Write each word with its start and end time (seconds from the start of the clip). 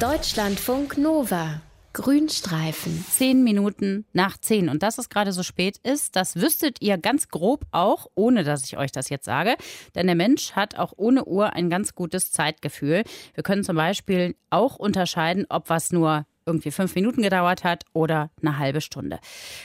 Deutschlandfunk 0.00 0.96
Nova. 0.96 1.60
Grünstreifen. 1.92 3.04
Zehn 3.10 3.44
Minuten 3.44 4.06
nach 4.14 4.38
zehn. 4.38 4.70
Und 4.70 4.82
dass 4.82 4.96
es 4.96 5.10
gerade 5.10 5.32
so 5.32 5.42
spät 5.42 5.76
ist, 5.82 6.16
das 6.16 6.36
wüsstet 6.36 6.80
ihr 6.80 6.96
ganz 6.96 7.28
grob 7.28 7.66
auch, 7.70 8.06
ohne 8.14 8.42
dass 8.42 8.64
ich 8.64 8.78
euch 8.78 8.92
das 8.92 9.10
jetzt 9.10 9.26
sage. 9.26 9.56
Denn 9.94 10.06
der 10.06 10.16
Mensch 10.16 10.52
hat 10.52 10.78
auch 10.78 10.94
ohne 10.96 11.26
Uhr 11.26 11.52
ein 11.52 11.68
ganz 11.68 11.94
gutes 11.94 12.32
Zeitgefühl. 12.32 13.04
Wir 13.34 13.42
können 13.42 13.62
zum 13.62 13.76
Beispiel 13.76 14.36
auch 14.48 14.76
unterscheiden, 14.76 15.44
ob 15.50 15.68
was 15.68 15.92
nur 15.92 16.24
irgendwie 16.46 16.70
fünf 16.70 16.94
Minuten 16.94 17.20
gedauert 17.20 17.62
hat 17.62 17.84
oder 17.92 18.30
eine 18.40 18.56
halbe 18.56 18.80
Stunde. 18.80 19.18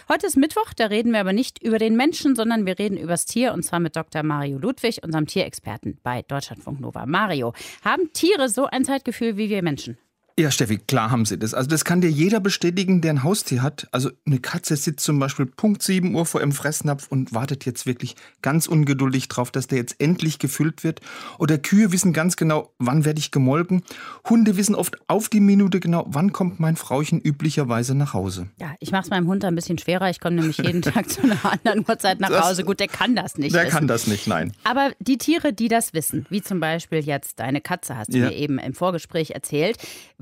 Heute 0.10 0.28
ist 0.28 0.36
Mittwoch, 0.36 0.74
da 0.76 0.88
reden 0.88 1.14
wir 1.14 1.22
aber 1.22 1.32
nicht 1.32 1.64
über 1.64 1.80
den 1.80 1.96
Menschen, 1.96 2.36
sondern 2.36 2.66
wir 2.66 2.78
reden 2.78 2.98
übers 2.98 3.26
Tier 3.26 3.54
und 3.54 3.64
zwar 3.64 3.80
mit 3.80 3.96
Dr. 3.96 4.22
Mario 4.22 4.58
Ludwig, 4.58 5.02
unserem 5.02 5.28
Tierexperten 5.28 5.98
bei 6.04 6.24
Deutschlandfunk 6.24 6.82
Nova. 6.82 7.06
Mario, 7.06 7.54
haben 7.86 8.12
Tiere 8.12 8.50
so 8.50 8.66
ein 8.66 8.84
Zeitgefühl 8.84 9.38
wie 9.38 9.50
wir 9.50 9.64
Menschen? 9.64 9.98
Ja, 10.38 10.52
Steffi, 10.52 10.80
klar 10.80 11.12
haben 11.12 11.24
sie 11.24 11.40
das. 11.40 11.54
Also 11.54 11.70
das 11.70 11.86
kann 11.86 12.02
dir 12.02 12.10
jeder 12.10 12.42
bestätigen, 12.42 13.00
der 13.00 13.12
ein 13.14 13.24
Haustier 13.24 13.62
hat. 13.62 13.88
Also 13.94 14.10
eine 14.28 14.40
Katze 14.40 14.76
sitzt 14.76 15.06
zum 15.06 15.18
Beispiel 15.18 15.46
Punkt 15.46 15.82
7 15.82 16.14
Uhr 16.14 16.26
vor 16.26 16.42
ihrem 16.42 16.52
Fressnapf 16.52 17.08
und 17.08 17.34
wartet 17.34 17.66
jetzt 17.66 17.86
wirklich 17.86 18.18
ganz 18.42 18.68
ungeduldig 18.68 19.30
drauf, 19.30 19.50
dass 19.50 19.68
der 19.68 19.78
jetzt 19.78 19.96
endlich 20.02 20.38
gefüllt 20.38 20.84
wird. 20.84 21.00
Oder 21.40 21.58
Kühe 21.58 21.94
wissen 21.94 22.12
ganz 22.12 22.36
genau, 22.36 22.74
wann 22.80 23.06
werde 23.06 23.20
ich 23.20 23.32
gemolken. 23.32 23.84
Hunde 24.30 24.58
wissen 24.58 24.76
oft 24.76 24.98
auf 25.08 25.30
die 25.30 25.40
Minute 25.40 25.80
genau, 25.80 26.04
wann 26.10 26.34
kommt 26.34 26.60
mein 26.60 26.76
Frauchen 26.76 27.22
üblicherweise 27.22 27.96
nach 27.96 28.14
Hause. 28.14 28.48
Ja, 28.60 28.76
ich 28.82 28.92
mache 28.92 29.04
es 29.04 29.10
meinem 29.10 29.28
Hund 29.28 29.46
ein 29.46 29.56
bisschen 29.56 29.78
schwerer. 29.78 30.10
Ich 30.10 30.20
komme 30.20 30.36
nämlich 30.36 30.58
jeden 30.58 30.82
Tag 30.82 31.10
zu 31.10 31.22
einer 31.24 31.46
anderen 31.46 31.86
Uhrzeit 31.88 32.20
nach 32.20 32.46
Hause. 32.46 32.66
Gut, 32.66 32.82
der 32.82 32.90
kann 32.90 33.16
das 33.16 33.38
nicht. 33.38 33.56
Der 33.56 33.64
wissen. 33.68 33.72
kann 33.74 33.88
das 33.88 34.06
nicht, 34.06 34.28
nein. 34.28 34.52
Aber 34.66 34.92
die 35.00 35.18
Tiere, 35.18 35.54
die 35.54 35.70
das 35.70 35.94
wissen, 35.94 36.26
wie 36.30 36.42
zum 36.42 36.60
Beispiel 36.60 37.00
jetzt 37.00 37.40
deine 37.40 37.62
Katze, 37.62 37.96
hast 37.96 38.14
du 38.14 38.18
Ja. 38.18 38.26
mir 38.28 38.36
eben 38.36 38.60
im 38.60 38.74
Vorgespräch 38.74 39.32
erzählt. 39.32 39.78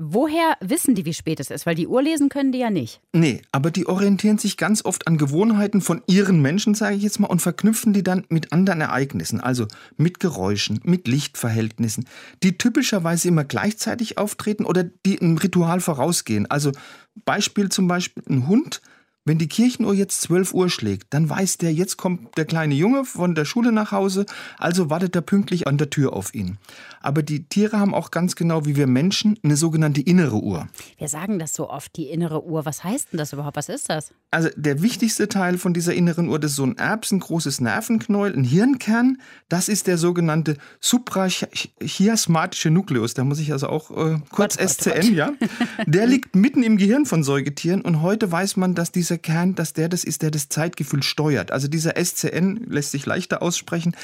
Woher 0.06 0.58
wissen 0.60 0.94
die, 0.94 1.06
wie 1.06 1.14
spät 1.14 1.40
es 1.40 1.50
ist? 1.50 1.64
Weil 1.64 1.76
die 1.76 1.86
Uhr 1.86 2.02
lesen 2.02 2.28
können 2.28 2.52
die 2.52 2.58
ja 2.58 2.68
nicht. 2.68 3.00
Nee, 3.12 3.40
aber 3.52 3.70
die 3.70 3.86
orientieren 3.86 4.36
sich 4.36 4.58
ganz 4.58 4.84
oft 4.84 5.06
an 5.06 5.16
Gewohnheiten 5.16 5.80
von 5.80 6.02
ihren 6.06 6.42
Menschen, 6.42 6.74
sage 6.74 6.96
ich 6.96 7.02
jetzt 7.02 7.20
mal, 7.20 7.28
und 7.28 7.40
verknüpfen 7.40 7.94
die 7.94 8.02
dann 8.02 8.26
mit 8.28 8.52
anderen 8.52 8.82
Ereignissen, 8.82 9.40
also 9.40 9.66
mit 9.96 10.20
Geräuschen, 10.20 10.80
mit 10.84 11.08
Lichtverhältnissen, 11.08 12.06
die 12.42 12.58
typischerweise 12.58 13.28
immer 13.28 13.44
gleichzeitig 13.44 14.18
auftreten 14.18 14.66
oder 14.66 14.84
die 14.84 15.20
einem 15.20 15.38
Ritual 15.38 15.80
vorausgehen. 15.80 16.50
Also 16.50 16.72
Beispiel 17.24 17.70
zum 17.70 17.88
Beispiel 17.88 18.22
ein 18.28 18.46
Hund. 18.46 18.82
Wenn 19.26 19.38
die 19.38 19.48
Kirchenuhr 19.48 19.94
jetzt 19.94 20.20
12 20.20 20.52
Uhr 20.52 20.68
schlägt, 20.68 21.14
dann 21.14 21.30
weiß 21.30 21.56
der, 21.56 21.72
jetzt 21.72 21.96
kommt 21.96 22.36
der 22.36 22.44
kleine 22.44 22.74
Junge 22.74 23.06
von 23.06 23.34
der 23.34 23.46
Schule 23.46 23.72
nach 23.72 23.90
Hause, 23.90 24.26
also 24.58 24.90
wartet 24.90 25.16
er 25.16 25.22
pünktlich 25.22 25.66
an 25.66 25.78
der 25.78 25.88
Tür 25.88 26.12
auf 26.12 26.34
ihn. 26.34 26.58
Aber 27.00 27.22
die 27.22 27.48
Tiere 27.48 27.78
haben 27.78 27.94
auch 27.94 28.10
ganz 28.10 28.36
genau 28.36 28.66
wie 28.66 28.76
wir 28.76 28.86
Menschen 28.86 29.38
eine 29.42 29.56
sogenannte 29.56 30.02
innere 30.02 30.42
Uhr. 30.42 30.68
Wir 30.98 31.08
sagen 31.08 31.38
das 31.38 31.54
so 31.54 31.70
oft, 31.70 31.96
die 31.96 32.08
innere 32.08 32.44
Uhr. 32.44 32.66
Was 32.66 32.84
heißt 32.84 33.12
denn 33.12 33.18
das 33.18 33.32
überhaupt? 33.32 33.56
Was 33.56 33.70
ist 33.70 33.88
das? 33.88 34.12
Also 34.30 34.50
der 34.56 34.82
wichtigste 34.82 35.28
Teil 35.28 35.56
von 35.56 35.72
dieser 35.72 35.94
inneren 35.94 36.28
Uhr, 36.28 36.38
das 36.38 36.50
ist 36.50 36.56
so 36.56 36.64
ein 36.64 36.76
erbsengroßes 36.76 37.62
Nervenknäuel, 37.62 38.34
ein 38.36 38.44
Hirnkern. 38.44 39.18
Das 39.48 39.68
ist 39.68 39.86
der 39.86 39.96
sogenannte 39.96 40.58
suprachiasmatische 40.80 42.70
Nukleus. 42.70 43.14
Da 43.14 43.24
muss 43.24 43.38
ich 43.38 43.52
also 43.52 43.68
auch 43.68 43.90
äh, 43.90 44.18
kurz 44.30 44.58
Gott, 44.58 44.66
Gott, 44.66 44.70
SCN, 44.70 45.14
ja. 45.14 45.32
Der 45.86 46.06
liegt 46.06 46.36
mitten 46.36 46.62
im 46.62 46.76
Gehirn 46.76 47.06
von 47.06 47.22
Säugetieren 47.22 47.80
und 47.80 48.02
heute 48.02 48.30
weiß 48.30 48.56
man, 48.56 48.74
dass 48.74 48.92
dieser 48.92 49.13
Kern, 49.18 49.54
dass 49.54 49.72
der 49.72 49.88
das 49.88 50.04
ist, 50.04 50.22
der 50.22 50.30
das 50.30 50.48
Zeitgefühl 50.48 51.02
steuert. 51.02 51.50
Also 51.50 51.68
dieser 51.68 51.94
SCN 51.96 52.66
lässt 52.68 52.90
sich 52.90 53.06
leichter 53.06 53.42
aussprechen. 53.42 53.96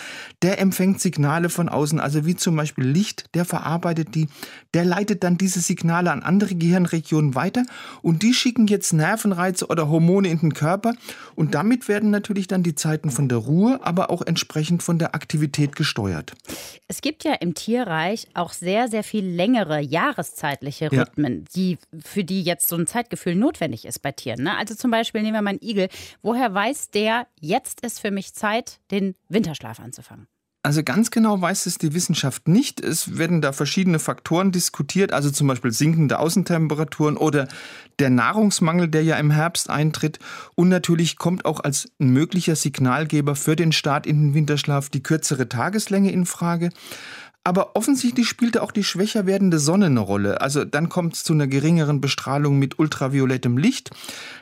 Der 0.42 0.58
empfängt 0.61 1.00
Signale 1.00 1.48
von 1.48 1.69
außen, 1.69 2.00
also 2.00 2.27
wie 2.27 2.36
zum 2.36 2.56
Beispiel 2.56 2.84
Licht, 2.84 3.27
der 3.34 3.44
verarbeitet 3.44 4.14
die, 4.14 4.28
der 4.75 4.84
leitet 4.84 5.25
dann 5.25 5.38
diese 5.38 5.61
Signale 5.61 6.12
an 6.12 6.22
andere 6.22 6.55
Gehirnregionen 6.55 7.34
weiter 7.34 7.64
und 8.03 8.22
die 8.22 8.34
schicken 8.34 8.66
jetzt 8.66 8.92
Nervenreize 8.92 9.66
oder 9.66 9.88
Hormone 9.88 10.28
in 10.28 10.38
den 10.38 10.55
Körper 10.55 10.94
und 11.34 11.55
damit 11.55 11.88
werden 11.88 12.11
natürlich 12.11 12.47
dann 12.47 12.62
die 12.62 12.75
Zeiten 12.75 13.10
von 13.10 13.28
der 13.28 13.38
Ruhe, 13.38 13.81
aber 13.82 14.10
auch 14.10 14.22
entsprechend 14.22 14.82
von 14.82 14.99
der 14.99 15.15
Aktivität 15.15 15.76
gesteuert. 15.76 16.32
Es 16.88 17.00
gibt 17.00 17.25
ja 17.25 17.34
im 17.34 17.54
Tierreich 17.54 18.28
auch 18.34 18.53
sehr, 18.53 18.88
sehr 18.88 19.03
viel 19.03 19.25
längere 19.25 19.81
jahreszeitliche 19.81 20.88
Ja. 20.93 21.03
Rhythmen, 21.03 21.44
die, 21.54 21.78
für 22.04 22.25
die 22.25 22.43
jetzt 22.43 22.69
so 22.69 22.76
ein 22.76 22.87
Zeitgefühl 22.87 23.34
notwendig 23.34 23.84
ist 23.84 24.00
bei 24.00 24.12
Tieren. 24.12 24.43
Ne? 24.43 24.56
Also 24.56 24.75
zum 24.75 24.91
Beispiel 24.91 25.00
nehmen 25.22 25.34
wir 25.34 25.43
mal 25.43 25.50
einen 25.50 25.62
Igel. 25.62 25.88
Woher 26.22 26.53
weiß 26.53 26.91
der, 26.91 27.27
jetzt 27.41 27.81
ist 27.84 28.00
für 28.00 28.11
mich 28.11 28.34
Zeit, 28.34 28.81
den 28.91 29.15
Winterschlaf 29.28 29.81
anzufangen? 29.81 30.27
Also 30.62 30.83
ganz 30.83 31.11
genau 31.11 31.41
weiß 31.41 31.65
es 31.65 31.78
die 31.78 31.94
Wissenschaft 31.94 32.47
nicht. 32.47 32.84
Es 32.84 33.16
werden 33.16 33.41
da 33.41 33.53
verschiedene 33.53 33.99
Faktoren 33.99 34.53
diskutiert, 34.53 35.11
also 35.11 35.31
zum 35.31 35.47
Beispiel 35.47 35.72
sinkende 35.72 36.19
Außentemperaturen 36.19 37.16
oder 37.16 37.49
der 37.99 38.11
Nahrungsmangel, 38.11 38.88
der 38.88 39.03
ja 39.03 39.16
im 39.16 39.31
Herbst 39.31 39.71
eintritt. 39.71 40.19
Und 40.56 40.69
natürlich 40.69 41.17
kommt 41.17 41.47
auch 41.47 41.61
als 41.61 41.91
möglicher 41.97 42.56
Signalgeber 42.56 43.37
für 43.37 43.56
den 43.56 43.72
Start 43.72 44.06
in 44.06 44.21
den 44.21 44.34
Winterschlaf 44.34 44.91
die 44.91 45.03
kürzere 45.03 45.49
Tageslänge 45.49 46.12
in 46.12 46.27
Frage. 46.27 46.69
Aber 47.42 47.74
offensichtlich 47.74 48.28
spielte 48.28 48.62
auch 48.62 48.70
die 48.70 48.84
schwächer 48.84 49.24
werdende 49.24 49.58
Sonne 49.58 49.86
eine 49.86 50.00
Rolle. 50.00 50.42
Also 50.42 50.64
dann 50.64 50.90
kommt 50.90 51.14
es 51.14 51.24
zu 51.24 51.32
einer 51.32 51.46
geringeren 51.46 52.00
Bestrahlung 52.00 52.58
mit 52.58 52.78
ultraviolettem 52.78 53.56
Licht. 53.56 53.90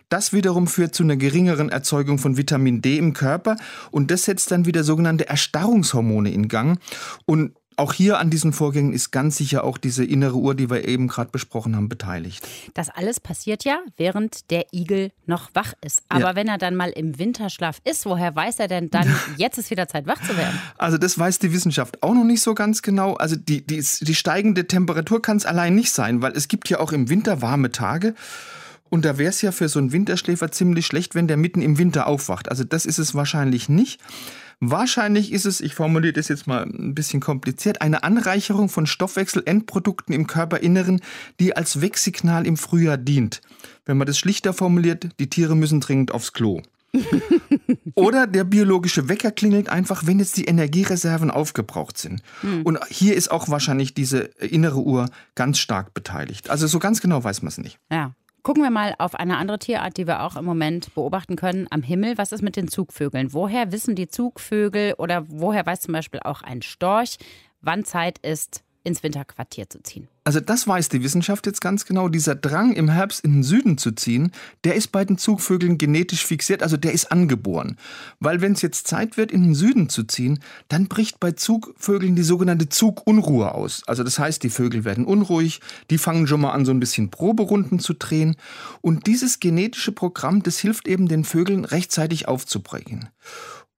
Das 0.09 0.33
wiederum 0.33 0.67
führt 0.67 0.95
zu 0.95 1.05
einer 1.05 1.17
geringeren 1.17 1.69
Erzeugung 1.69 2.19
von 2.19 2.37
Vitamin 2.37 2.83
D 2.83 2.99
im 2.99 3.13
Körper 3.13 3.57
und 3.91 4.11
das 4.11 4.25
setzt 4.25 4.51
dann 4.51 4.67
wieder 4.67 4.83
sogenannte 4.83 5.29
Erstarrungshormone 5.29 6.33
in 6.33 6.49
Gang. 6.49 6.81
Und 7.25 7.53
auch 7.79 7.93
hier 7.93 8.19
an 8.19 8.31
diesen 8.31 8.53
Vorgängen 8.53 8.93
ist 8.93 9.11
ganz 9.11 9.37
sicher 9.37 9.65
auch 9.65 9.79
diese 9.79 10.05
innere 10.05 10.35
Uhr, 10.37 10.55
die 10.55 10.69
wir 10.71 10.87
eben 10.89 11.09
gerade 11.09 11.31
besprochen 11.31 11.77
haben, 11.77 11.89
beteiligt. 11.89 12.47
Das 12.75 12.89
alles 12.91 13.21
passiert 13.21 13.65
ja, 13.65 13.79
während 13.97 14.51
der 14.51 14.67
Igel 14.73 15.11
noch 15.27 15.51
wach 15.55 15.75
ist. 15.85 16.03
Aber 16.09 16.21
Ja. 16.21 16.35
wenn 16.35 16.49
er 16.49 16.59
dann 16.59 16.75
mal 16.75 16.91
im 16.91 17.19
Winterschlaf 17.19 17.81
ist, 17.85 18.05
woher 18.07 18.35
weiß 18.35 18.59
er 18.59 18.69
denn 18.69 18.91
dann, 18.91 19.09
jetzt 19.37 19.59
ist 19.59 19.71
wieder 19.71 19.89
Zeit, 19.89 20.07
wach 20.07 20.21
zu 20.21 20.37
werden? 20.37 20.59
Also 20.77 20.99
das 20.99 21.19
weiß 21.19 21.39
die 21.39 21.53
Wissenschaft 21.53 22.03
auch 22.03 22.15
noch 22.15 22.25
nicht 22.25 22.43
so 22.43 22.55
ganz 22.55 22.83
genau. 22.83 23.15
Also 23.15 23.37
die, 23.37 23.65
die, 23.67 23.85
die 24.01 24.15
steigende 24.15 24.67
Temperatur 24.67 25.23
kann 25.23 25.37
es 25.37 25.47
allein 25.47 25.75
nicht 25.75 25.93
sein, 25.93 26.23
weil 26.23 26.33
es 26.33 26.49
gibt 26.49 26.69
ja 26.69 26.81
auch 26.81 26.93
im 26.93 27.09
Winter 27.09 27.43
warme 27.43 27.71
Tage. 27.71 28.15
Und 28.91 29.05
da 29.05 29.19
wäre 29.19 29.29
es 29.31 29.43
ja 29.43 29.53
für 29.53 29.69
so 29.69 29.79
einen 29.79 29.93
Winterschläfer 29.93 30.51
ziemlich 30.51 30.87
schlecht, 30.87 31.15
wenn 31.15 31.29
der 31.29 31.37
mitten 31.37 31.61
im 31.61 31.79
Winter 31.79 32.07
aufwacht. 32.07 32.51
Also 32.51 32.65
das 32.65 32.87
ist 32.87 32.99
es 32.99 33.15
wahrscheinlich 33.15 33.69
nicht. 33.69 34.01
Wahrscheinlich 34.61 35.33
ist 35.33 35.47
es, 35.47 35.61
ich 35.61 35.75
formuliere 35.75 36.15
das 36.15 36.29
jetzt 36.29 36.49
mal 36.49 36.65
ein 36.65 36.95
bisschen 36.95 37.21
kompliziert, 37.21 37.81
eine 37.81 38.03
Anreicherung 38.03 38.69
von 38.69 38.87
Stoffwechselendprodukten 38.87 40.13
im 40.13 40.27
Körperinneren, 40.27 41.01
die 41.39 41.57
als 41.57 41.81
Wecksignal 41.81 42.45
im 42.45 42.57
Frühjahr 42.57 42.97
dient. 42.97 43.41
Wenn 43.85 43.99
man 43.99 44.07
das 44.07 44.19
schlichter 44.19 44.53
formuliert, 44.53 45.11
die 45.21 45.31
Tiere 45.31 45.55
müssen 45.55 45.81
dringend 45.81 46.13
aufs 46.13 46.33
Klo. 46.33 46.63
Oder 47.95 48.27
der 48.27 48.45
biologische 48.45 49.09
Wecker 49.09 49.31
klingelt 49.31 49.69
einfach, 49.69 50.07
wenn 50.07 50.19
jetzt 50.19 50.37
die 50.37 50.47
Energiereserven 50.47 51.31
aufgebraucht 51.31 51.99
sind. 51.99 52.23
Und 52.65 52.79
hier 52.89 53.15
ist 53.15 53.31
auch 53.31 53.49
wahrscheinlich 53.49 53.95
diese 53.95 54.19
innere 54.19 54.81
Uhr 54.81 55.09
ganz 55.35 55.59
stark 55.59 55.95
beteiligt. 55.95 56.51
Also 56.51 56.67
so 56.67 56.79
ganz 56.79 57.01
genau 57.01 57.23
weiß 57.23 57.43
man 57.43 57.49
es 57.49 57.59
nicht. 57.59 57.79
Ja. 57.91 58.15
Gucken 58.49 58.63
wir 58.63 58.71
mal 58.71 58.95
auf 58.97 59.15
eine 59.15 59.37
andere 59.37 59.59
Tierart, 59.59 59.99
die 59.99 60.07
wir 60.07 60.23
auch 60.23 60.35
im 60.35 60.47
Moment 60.47 60.95
beobachten 60.95 61.37
können 61.37 61.67
am 61.69 61.83
Himmel. 61.83 62.17
Was 62.17 62.33
ist 62.33 62.41
mit 62.41 62.57
den 62.57 62.67
Zugvögeln? 62.67 63.35
Woher 63.35 63.73
wissen 63.73 63.95
die 63.95 64.09
Zugvögel 64.09 64.95
oder 64.95 65.27
woher 65.29 65.67
weiß 65.67 65.83
zum 65.83 65.93
Beispiel 65.93 66.21
auch 66.21 66.41
ein 66.41 66.63
Storch, 66.63 67.19
wann 67.61 67.85
Zeit 67.85 68.17
ist, 68.21 68.65
ins 68.89 69.03
Winterquartier 69.03 69.71
zu 69.71 69.83
ziehen? 69.83 70.09
Also 70.25 70.41
das 70.41 70.69
weiß 70.69 70.91
die 70.91 71.03
Wissenschaft 71.03 71.47
jetzt 71.47 71.63
ganz 71.63 71.87
genau. 71.87 72.11
Dieser 72.11 72.35
Drang 72.35 72.75
im 72.75 72.91
Herbst 72.91 73.25
in 73.25 73.33
den 73.33 73.43
Süden 73.43 73.79
zu 73.79 73.93
ziehen, 73.93 74.33
der 74.65 74.75
ist 74.75 74.89
bei 74.89 75.03
den 75.05 75.17
Zugvögeln 75.17 75.79
genetisch 75.79 76.27
fixiert, 76.27 76.63
also 76.63 76.77
der 76.77 76.93
ist 76.93 77.11
angeboren. 77.11 77.79
Weil 78.21 78.43
wenn 78.43 78.53
es 78.53 78.61
jetzt 78.61 78.87
Zeit 78.87 79.17
wird, 79.17 79.33
in 79.33 79.43
den 79.43 79.55
Süden 79.55 79.89
zu 79.89 80.05
ziehen, 80.05 80.41
dann 80.69 80.89
bricht 80.89 81.19
bei 81.19 81.33
Zugvögeln 81.33 82.15
die 82.15 82.23
sogenannte 82.23 82.69
Zugunruhe 82.69 83.55
aus. 83.55 83.83
Also 83.87 84.05
das 84.05 84.19
heißt, 84.19 84.43
die 84.43 84.51
Vögel 84.51 84.85
werden 84.85 85.07
unruhig, 85.07 85.61
die 85.89 85.97
fangen 85.97 86.27
schon 86.27 86.43
mal 86.43 86.53
an, 86.53 86.67
so 86.67 86.73
ein 86.73 86.81
bisschen 86.81 87.11
Proberunden 87.11 87.79
zu 87.79 87.95
drehen. 87.95 88.37
Und 88.83 89.07
dieses 89.07 89.41
genetische 89.41 89.93
Programm, 89.93 90.43
das 90.43 90.59
hilft 90.59 90.89
eben 90.89 91.09
den 91.09 91.25
Vögeln 91.25 91.65
rechtzeitig 91.65 92.29
aufzubrechen. 92.29 93.09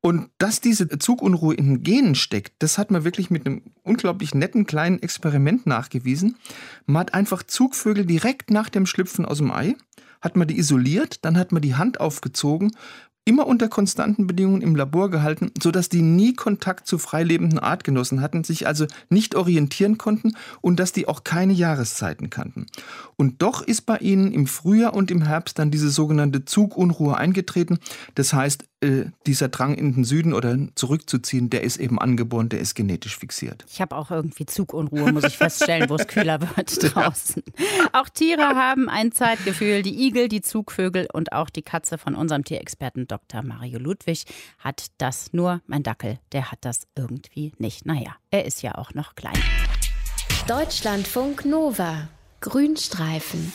Und 0.03 0.31
dass 0.39 0.61
diese 0.61 0.89
Zugunruhe 0.89 1.55
in 1.55 1.67
den 1.67 1.83
Genen 1.83 2.15
steckt, 2.15 2.55
das 2.61 2.79
hat 2.79 2.91
man 2.91 3.05
wirklich 3.05 3.31
mit 3.31 3.47
einem 3.47 3.63
unglaublich 3.83 4.35
netten 4.35 4.67
kleinen 4.67 5.03
Experiment 5.03 5.67
nachgewiesen. 5.67 6.37
Man 6.87 7.01
hat 7.01 7.15
einfach 7.15 7.43
Zugvögel 7.43 8.07
direkt 8.07 8.51
nach 8.51 8.71
dem 8.71 8.87
Schlüpfen 8.87 9.27
aus 9.27 9.39
dem 9.39 9.51
Ei, 9.51 9.77
hat 10.23 10.37
man 10.37 10.49
die 10.49 10.59
isoliert, 10.59 11.25
dann 11.25 11.37
hat 11.37 11.53
man 11.53 11.61
die 11.61 11.75
Hand 11.75 12.01
aufgezogen, 12.01 12.73
immer 13.25 13.47
unter 13.47 13.69
konstanten 13.69 14.27
Bedingungen 14.27 14.63
im 14.63 14.75
Labor 14.75 15.11
gehalten, 15.11 15.53
sodass 15.61 15.89
die 15.89 16.03
nie 16.03 16.35
Kontakt 16.35 16.87
zu 16.87 16.99
freilebenden 16.99 17.59
Artgenossen 17.59 18.23
hatten, 18.23 18.45
sich 18.45 18.67
also 18.67 18.87
nicht 19.09 19.35
orientieren 19.35 19.99
konnten 19.99 20.35
und 20.63 20.81
dass 20.81 20.93
die 20.93 21.07
auch 21.07 21.23
keine 21.23 21.53
Jahreszeiten 21.53 22.31
kannten. 22.31 22.67
Und 23.17 23.43
doch 23.43 23.63
ist 23.63 23.83
bei 23.83 23.99
ihnen 23.99 24.33
im 24.33 24.47
Frühjahr 24.47 24.95
und 24.95 25.11
im 25.11 25.23
Herbst 25.23 25.59
dann 25.59 25.71
diese 25.71 25.91
sogenannte 25.91 26.45
Zugunruhe 26.45 27.17
eingetreten. 27.17 27.79
Das 28.15 28.33
heißt, 28.33 28.65
äh, 28.83 29.07
dieser 29.27 29.49
Drang 29.49 29.75
in 29.75 29.95
den 29.95 30.05
Süden 30.05 30.33
oder 30.33 30.57
zurückzuziehen, 30.75 31.51
der 31.51 31.63
ist 31.63 31.77
eben 31.77 31.99
angeboren, 31.99 32.49
der 32.49 32.61
ist 32.61 32.75
genetisch 32.75 33.19
fixiert. 33.19 33.65
Ich 33.71 33.81
habe 33.81 33.95
auch 33.95 34.11
irgendwie 34.11 34.47
Zugunruhe, 34.47 35.13
muss 35.13 35.25
ich 35.25 35.37
feststellen, 35.37 35.91
wo 35.91 35.97
es 35.97 36.07
kühler 36.09 36.41
wird 36.41 36.95
draußen. 36.95 37.43
Auch 37.93 38.09
Tiere 38.09 38.43
haben 38.43 38.89
ein 38.89 39.13
Zeitgefühl. 39.13 39.83
Die 39.83 40.07
Igel, 40.07 40.29
die 40.29 40.41
Zugvögel 40.41 41.09
und 41.13 41.33
auch 41.33 41.51
die 41.51 41.63
Katze 41.63 41.99
von 41.99 42.15
unserem 42.15 42.45
Tierexperten 42.45 43.07
Dr. 43.07 43.43
Mario 43.43 43.79
Ludwig 43.79 44.25
hat 44.59 44.87
das 44.99 45.33
nur. 45.33 45.61
Mein 45.67 45.83
Dackel, 45.83 46.19
der 46.33 46.51
hat 46.51 46.61
das 46.63 46.87
irgendwie 46.97 47.53
nicht. 47.59 47.85
Naja, 47.85 48.17
er 48.31 48.47
ist 48.47 48.63
ja 48.63 48.77
auch 48.77 48.95
noch 48.95 49.15
klein. 49.15 49.39
Deutschlandfunk 50.49 51.45
Nova. 51.45 52.09
Grünstreifen. 52.41 53.53